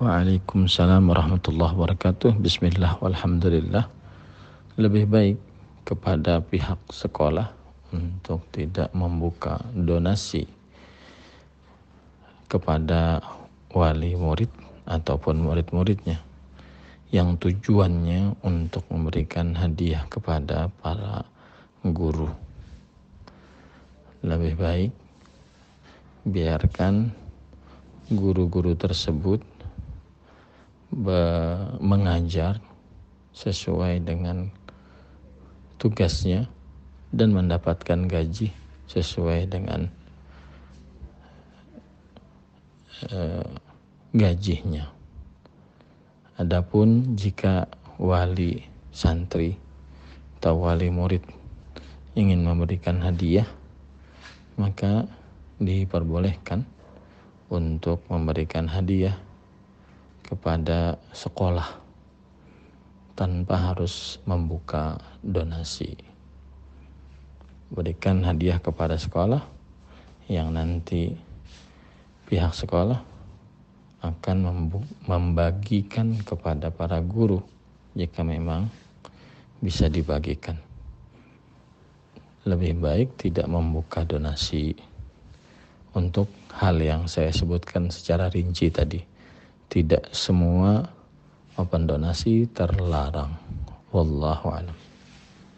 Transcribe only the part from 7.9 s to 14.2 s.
untuk tidak membuka donasi kepada wali